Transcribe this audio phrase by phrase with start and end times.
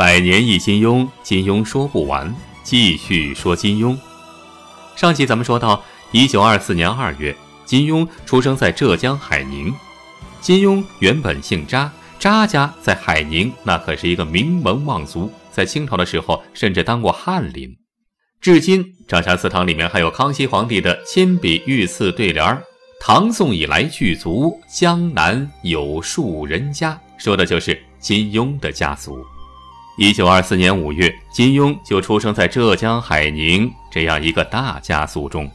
[0.00, 3.94] 百年一金庸，金庸说不完，继续说金庸。
[4.96, 7.36] 上期咱们说到，一九二四年二月，
[7.66, 9.70] 金庸出生在浙江海宁。
[10.40, 17.68] 金庸原本姓查，查家在海宁那可是一个名门望族，在清朝的时候甚至当过翰林。
[18.40, 22.64] 至今，查家祠堂里面还有康熙皇帝的亲笔御赐对联儿
[22.98, 29.22] ：“唐宋以来具足，江南有数人家”，说的就是金庸的家族。
[30.00, 35.46] 一九二四年五月，金庸就出生在浙江海宁这样一个大家族中。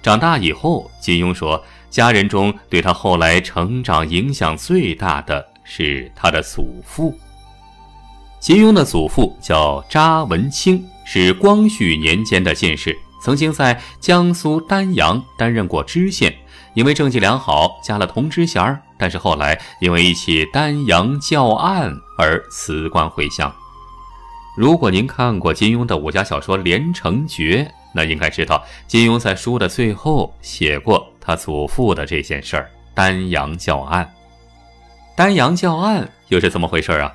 [0.00, 7.18] 长大以后，金庸说，家人中对他后来成长影响最大的是他的祖父。
[8.38, 16.32] 金庸的祖父叫查文清，是光绪年间的进士，曾经在江苏丹阳担任过知县，
[16.74, 18.80] 因为政绩良好，加了同知衔儿。
[18.96, 23.52] 但是后来因为一起丹阳教案而辞官回乡。
[24.56, 34.08] 如果您看过金庸的武侠小说《连城诀》，那应该知道金庸在书的最后写过他祖父的这件事儿——丹阳教案。
[35.16, 37.12] 丹阳教案又是怎么回事儿啊？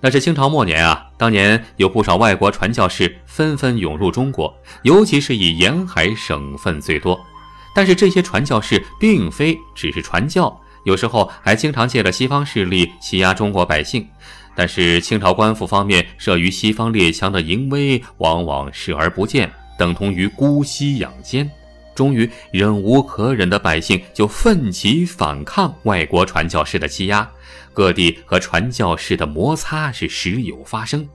[0.00, 7.18] 那是清朝末年啊，当年有不少外国传教士纷纷涌入中国，尤其是以沿海省份最多。
[7.74, 14.06] 但是这些传教士并非只是传教，有时候还经常借着西方势力欺压中国百姓。
[14.56, 21.48] 但是清朝官府方面慑于西方列强的淫威，往往视而不见，等同于姑息养奸。
[21.94, 27.30] 终于忍无可忍的百姓就奋起反抗外国传教士的欺压，
[27.72, 31.08] 各地和传教士的摩擦是时有发生。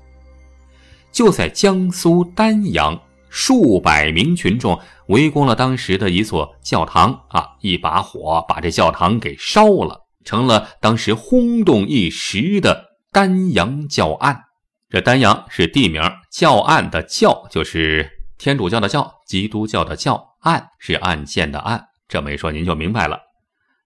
[1.11, 12.90] 就在江苏丹阳，数百名群众围攻了当时的一座教堂啊，一把火把这教堂给烧了，成了当时轰动一时的。
[13.13, 14.43] 丹阳教案，
[14.89, 16.01] 这丹阳是地名，
[16.31, 21.87] 教案的教就是天主教的教，基督教的教，案是案件的案。
[22.07, 23.19] 这么一说，您就明白了。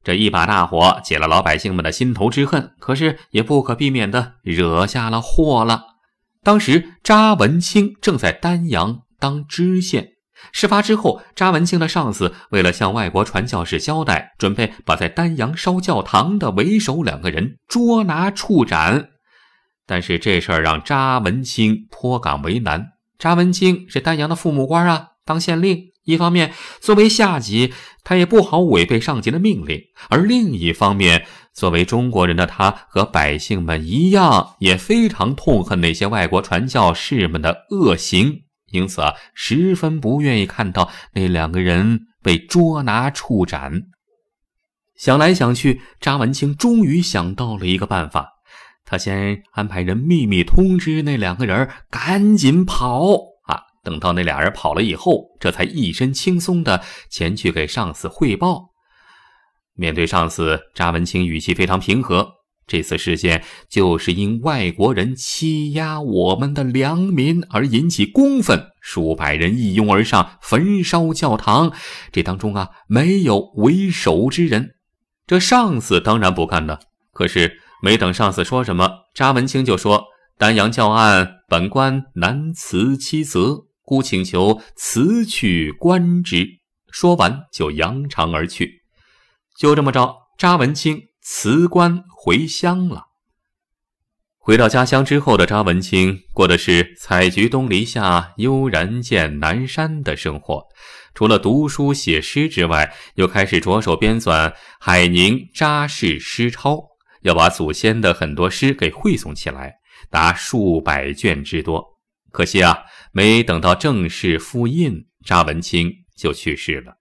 [0.03, 5.85] 这一把大火解了老百姓们的心头之恨，可是也不可避免的惹下了祸了。
[6.43, 10.09] 当时查文清正在丹阳当知县。
[10.51, 19.09] 事发之后，查文清的上司为了向外国传教士交代，准备把在丹阳烧教堂的为首两个人捉拿处斩。
[19.85, 22.93] 但是这事儿让查文清颇感为难。
[23.17, 27.73] 查文清是丹阳的父母官啊，当县令，一方面作为下级，
[28.03, 29.79] 他也不好违背上级的命令；
[30.09, 38.41] 而另一方面，作为中国人的他和百姓们一样，也非常痛恨那些外国传教士们的恶行，
[38.71, 43.83] 因此啊，十分不愿意看到那两个人被捉拿处斩。
[44.97, 48.34] 想来想去，查文清终于想到了一个办法。
[48.87, 53.15] 他先安排人秘密通知那两个人赶紧跑
[53.47, 53.59] 啊！
[53.83, 58.69] 等到那俩人跑了以后，这才一身轻松的前去给上司汇报。
[59.73, 62.31] 面对上司，查文清语气非常平和。
[62.67, 71.73] 这次事件就是因外国人欺压我们的良民而引起公愤，数百人一拥而上焚烧教堂。
[72.11, 74.75] 这当中啊，没有为首之人。
[75.25, 76.79] 这上司当然不干了，
[77.11, 77.61] 可是。
[77.81, 80.05] 没等上司说什么，查文清就说
[80.37, 86.47] ：“丹阳教案，本官难辞其责，故请求辞去官职。”
[86.91, 88.83] 说完就扬长而去。
[89.57, 93.03] 就这么着，查文清辞官回乡了。
[94.37, 100.63] 回到家乡之后的查文清，过的是采菊东篱下，悠然见南山的生活。
[101.13, 106.94] 除了读书写诗之外，又开始着手编纂海宁查氏诗抄。
[107.25, 109.73] 要把祖先的很多诗给汇总起来，
[110.11, 111.83] 达数百卷之多。
[112.31, 116.97] 可惜啊，没等到正式复印，查文清就去世了。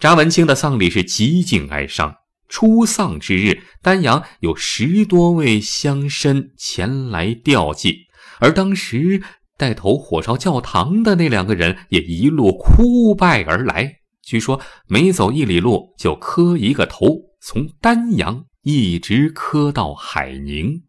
[0.00, 2.16] 查文清的丧礼是极尽哀伤。
[2.48, 8.06] 出丧之日，丹阳有十多位乡绅前来吊祭，
[8.40, 9.22] 而当时
[9.56, 14.00] 带头火烧教堂的那两个人也一路哭拜而来。
[14.22, 17.06] 据说每走一里路就磕一个头，
[17.40, 18.44] 从丹阳。
[18.64, 20.84] 一直磕到海宁。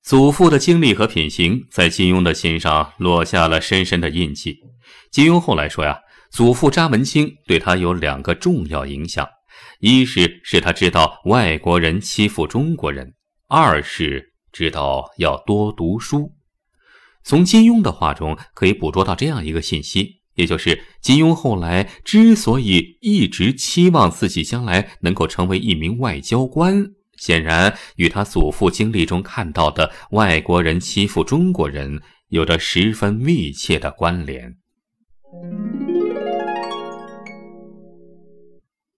[0.00, 4.60] 祖父的经历和品行在金庸的心上落下了深深的印记。
[5.10, 5.98] 金庸后来说呀，
[6.30, 9.28] 祖父查文清对他有两个重要影响：
[9.80, 13.08] 一是使他知道外国人欺负中国人；
[13.48, 16.30] 二是知道要多读书。
[17.24, 20.21] 从金庸的话中可以捕捉到这样一个信息。
[20.34, 26.86] 也就是金庸后来之所以一直期望自己将来能够成为一名外交官，
[27.16, 34.56] 显然与他祖父经历中看到的外国人欺负中国人有着十分密切的关联。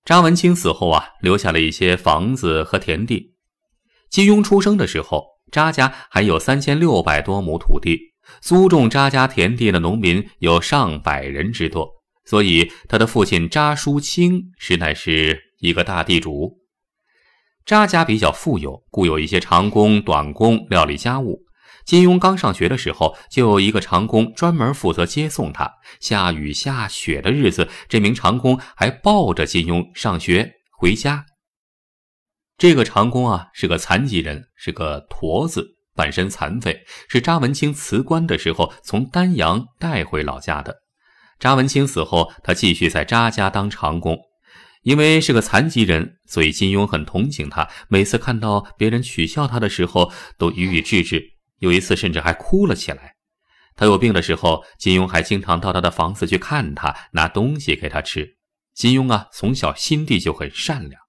[0.05, 3.33] 查文清死后啊，留下了一些房子和田地。
[4.11, 11.89] 金庸出生的时候，查家还有三千六百多亩土地，租种扎家田地的农民有上百人之多，
[12.25, 16.61] 所以他的父亲扎叔清实乃是一个大地主。
[17.65, 21.41] 扎家比较富有，故有一些长工、短工料理家务。
[21.87, 25.71] 金庸刚上学的时候，就有一个长工专门负责接送他。
[26.01, 31.27] 下雨下雪的日子，这名长工还抱着金庸上学回家。
[32.57, 40.77] 这个长工啊，是个残疾人，是个驼子，半身残废，是查文清辞官的时候从丹阳带回老家的。
[41.39, 44.19] 查文清死后，他继续在查家当长工。
[44.83, 47.67] 因为是个残疾人，所以金庸很同情他。
[47.89, 51.23] 每次看到别人取笑他的时候，都予以制止。
[51.59, 53.15] 有一次甚至还哭了起来。
[53.77, 58.37] 他有病的时候，金庸还经常到他的房子去看他，拿东西给他吃。
[58.75, 61.01] 金庸啊，从小心地就很善良。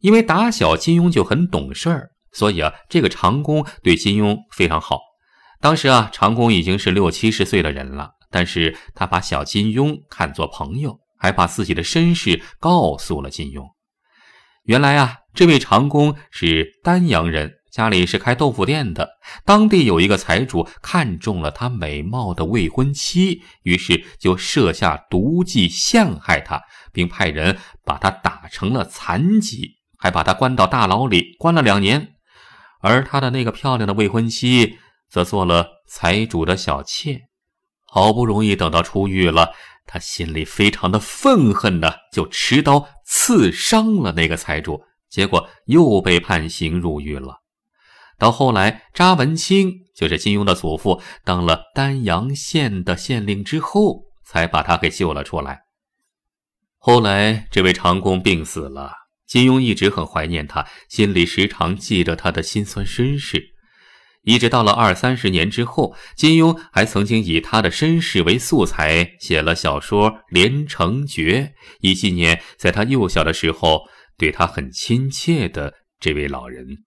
[0.00, 4.98] 因为打小金庸就很懂事儿，所以啊，这个长工对金庸非常好。
[5.60, 13.64] 当时啊，长工已经是六七十岁的人了，但是他把小金庸看作朋友，还把自己的身世告诉了金庸。
[14.64, 17.58] 原来啊，这位长工是丹阳人。
[17.72, 19.08] 家里是开豆腐店的，
[19.46, 26.60] 当地有一个财主看中了他美貌的未婚妻，于是就设下毒计陷害他，
[26.92, 32.16] 并派人把他打成了残疾，还把他关到大牢里关了两年。
[32.82, 34.76] 而他的那个漂亮的未婚妻
[35.08, 37.22] 则做了财主的小妾。
[37.86, 39.52] 好不容易等到出狱了，
[39.86, 47.42] 他心里非常的愤恨的，就持刀刺伤了那个财主，结果又被判刑入狱了。
[48.18, 55.60] 到后来，查文清就是金庸的祖父，当了丹阳县的县令之后，才把他给救了出来。
[56.78, 58.92] 后来，这位长工病死了，
[59.32, 63.54] 金庸一直很怀念他，心里时常记着他的辛酸身世。
[64.24, 73.88] 一直到了二三十年之后，金庸还曾经以他的身世为素材，写了小说《连城诀》，以纪念在他幼小的时候
[74.18, 76.84] 对他很亲切的这位老人。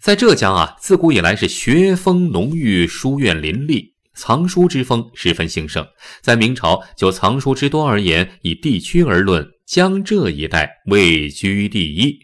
[0.00, 5.84] 在浙江啊，自古以来是学风浓郁，书院林立，藏书之风十分兴盛。
[6.22, 9.44] 在明朝，就藏书之多而言，以地区而论，
[9.74, 12.16] 江浙一带位居第一。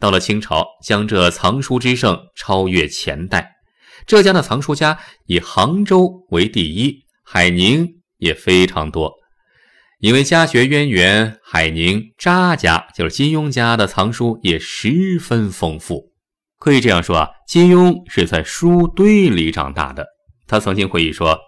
[0.00, 3.52] 到了清朝，江浙藏书之盛超越前代。
[4.04, 7.86] 浙江的藏书家以杭州为第一，海宁
[8.16, 9.14] 也非常多。
[10.00, 16.10] 因为家学渊源，海宁查家就是金庸家的藏书也十分丰富。
[16.58, 20.04] 可以这样说啊，金庸是在书堆里长大的。
[20.48, 21.38] 他曾经回忆说，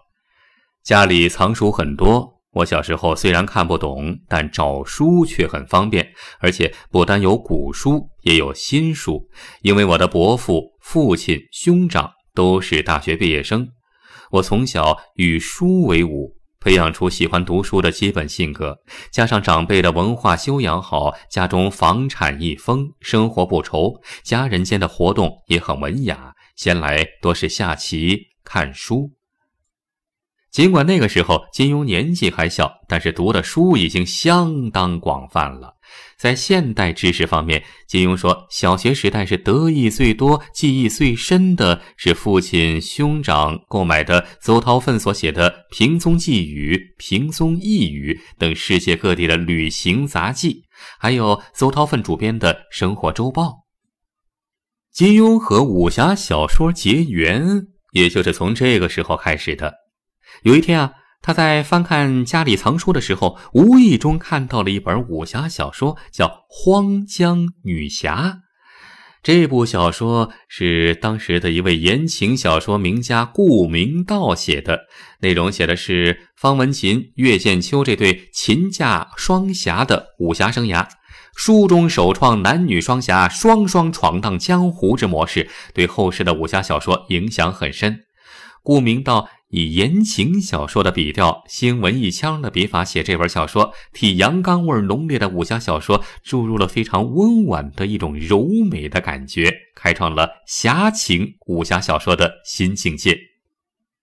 [0.84, 2.39] 家里藏书很多。
[2.52, 9.28] 我小时候虽然看不懂，但找书却很方便，而且不单有古书，也有新书。
[9.62, 13.68] 因为我的伯父、父亲、兄长都是大学毕业生，
[14.32, 16.36] 我从小与书为伍。
[16.62, 18.76] 培养出喜欢读书的基本性格，
[19.10, 26.34] 加上长辈的文化修养好，家中房产一丰，生活不愁，家人间的活动也很文雅。
[26.56, 29.10] 闲来多是下棋、看书。
[30.50, 35.76] 尽管那个时候金庸年纪还小，但是读的书已经相当广泛了。
[36.16, 50.64] 在现代知识方面，金庸说，小学时代是得益最多、记忆最深的是父亲、兄长购买的邹韬奋所写的《平踪记语》《平踪异语》等世界各地的旅行杂记，
[50.98, 53.66] 还有邹韬奋主编的生活周报。
[54.92, 59.79] 金庸和武侠小说结缘，也就是从这个时候开始的。
[60.42, 60.92] 有一天啊。
[61.22, 68.16] 他在翻看家里藏书的时候，无意中看到了一本武侠小说，叫《荒江女侠》。
[69.22, 74.86] 这部小说是当时的一位言情小说名家顾明道写的，
[75.20, 80.88] 内容写的是方文琴、岳剑秋这对秦家双侠的武侠生涯。
[81.36, 88.04] 书中首创男女双侠双双闯荡江湖之模式，对后世的武侠小说影响很深。
[88.62, 89.28] 顾明道。
[89.50, 103.18] 以言情小说的笔调、新文艺腔的笔法写这本小说，替阳刚味浓烈的武侠小说注入了非常温婉的一种柔美的感觉，开创了侠情武侠小说的新境界。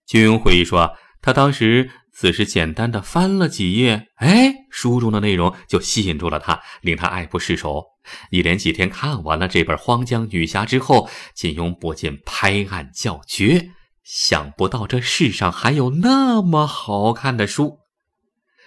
[0.06, 7.86] 金庸回忆说，他当时只是简单的翻了几页，哎，书中的内容就吸引住了他，令他爱不释手。
[8.32, 13.70] 一连几天看完了这本《荒江女侠》之后，金庸不禁拍案叫绝，
[14.08, 17.80] 想不到这世上还有那么好看的书。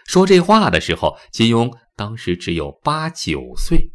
[0.06, 3.90] 说这话的时候，金庸当时只有八九岁，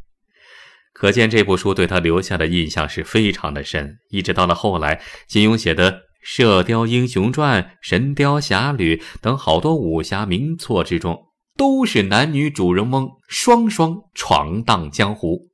[0.92, 4.00] 可见这部书对他留下的印象是非常的深。
[4.10, 5.92] 一直到了后来，金庸写的
[6.24, 11.28] 《射雕英雄传》《神雕侠侣》等好多武侠名作之中。
[11.58, 15.52] 都是男女主人翁双双闯荡江湖。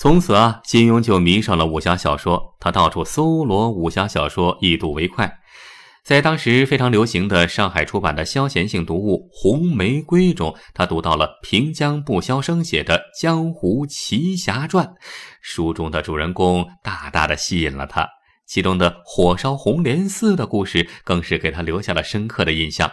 [0.00, 5.40] 从此啊，金庸就迷上了武侠小说，他到处搜罗武侠小说，一睹为快。
[6.04, 14.86] 在当时非常流行的上海出版的消闲性读物《红玫瑰》中，他读到了平江不肖生写的《江湖奇侠传》，
[15.42, 18.08] 书中的主人公大大的吸引了他，
[18.46, 22.88] 其中的火烧红莲寺的故事更是给他留下了深刻的印象。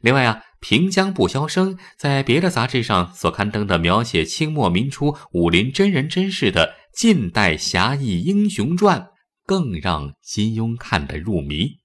[0.00, 0.40] 另外啊。
[0.62, 9.08] 平江不肖生在别的杂志上所刊登的描写清末民初武林真人真事的近代侠义英雄传，
[9.44, 11.78] 更让金庸看得入迷。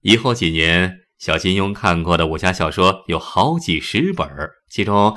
[0.00, 4.28] 以后几年，小金庸看过的武侠小说有好几十本
[4.68, 5.16] 其中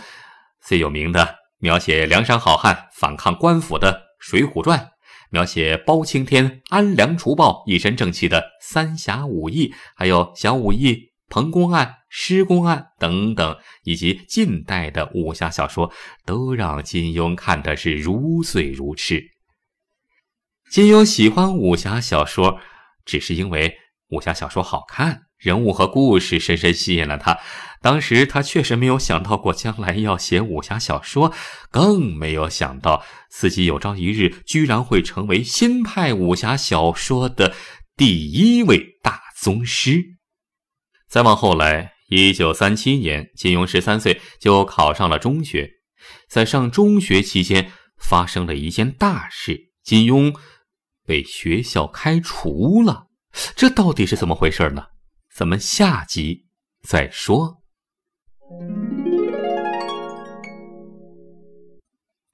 [0.64, 4.80] 最有名的描写梁山好汉反抗官府的《水浒传》，
[5.32, 11.07] 描写包青天安良除暴一身正气的《三侠五义》，还有小武义。
[11.30, 15.92] 彭公案、施公案等等，以及近代的武侠小说，
[16.26, 19.24] 都让金庸看的是如醉如痴。
[20.72, 22.60] 金庸喜欢武侠小说，
[23.06, 23.78] 只是因为
[24.10, 27.38] 武侠小说好看，人物和故事深深吸引了他。
[27.82, 31.34] 当时他确实没有想到过将来要写武侠小说，
[31.70, 37.54] 更没有想到自己有朝一日居然会成为新派武侠小说的
[37.96, 40.17] 第一位大宗师。
[41.08, 45.70] 再往后来，一九三七年，金庸十三岁就考上了中学。
[46.30, 50.36] 在上中学期间，发生了一件大事：金庸
[51.06, 53.08] 被学校开除了。
[53.56, 54.84] 这到底是怎么回事呢？
[55.34, 56.48] 咱们下集
[56.84, 57.62] 再说。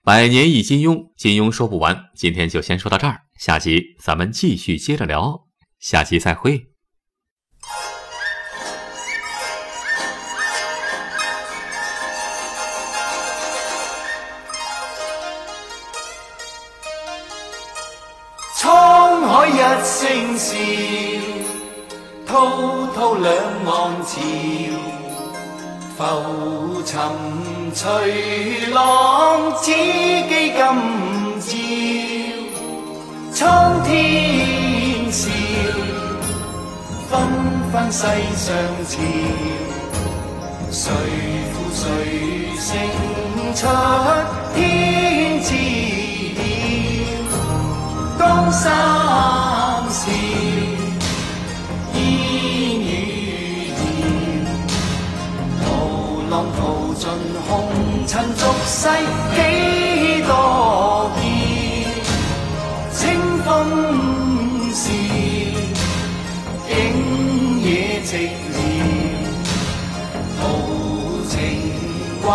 [0.01, 2.09] 百年一金庸，金庸说不完。
[2.15, 5.47] 今天就先说到这儿，下集咱们继续接着聊。
[5.79, 6.72] 下集再会。
[20.37, 20.55] 笑，
[22.25, 23.33] 滔滔两
[23.65, 24.19] 岸潮，
[25.97, 26.01] 浮
[26.83, 26.99] 沉
[27.73, 30.61] 随浪，此际今
[31.41, 31.53] 朝。
[33.33, 35.29] 苍天笑，
[37.09, 37.11] 纷
[37.71, 38.01] 纷世
[38.35, 38.55] 上
[38.87, 38.93] 潮，
[40.71, 40.91] 谁
[41.51, 41.81] 负谁
[42.57, 42.67] 胜
[43.55, 43.67] 出
[44.55, 45.49] 天知
[46.35, 46.41] 晓，
[48.19, 48.21] 江
[48.51, 49.52] 山。
[49.95, 50.09] 是
[51.93, 52.01] 烟
[52.81, 53.79] 雨遥，
[55.61, 55.63] 涛
[56.31, 56.57] 浪淘
[56.95, 57.03] 尽
[57.47, 57.47] 红
[58.07, 58.89] 尘俗世
[59.35, 59.37] 几
[60.23, 60.31] 多
[61.21, 61.23] 变，
[62.91, 62.97] 清
[63.45, 63.47] 风
[64.73, 64.81] 是
[66.67, 66.71] 景
[67.61, 68.11] 野寂
[68.51, 68.55] 寥，
[70.39, 70.41] 豪
[71.29, 71.31] 情
[72.23, 72.27] 还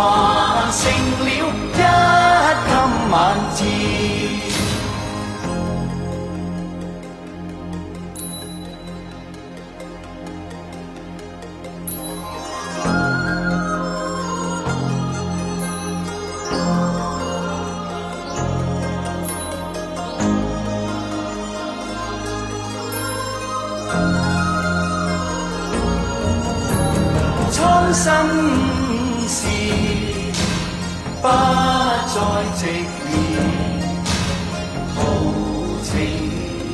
[27.93, 28.05] 心
[29.27, 29.47] 事
[31.21, 32.15] 不再
[32.55, 32.61] 寂
[33.33, 33.37] 寥，
[34.95, 34.97] 豪
[35.83, 35.89] 情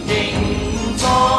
[0.05, 0.09] 仍
[0.97, 1.34] 在。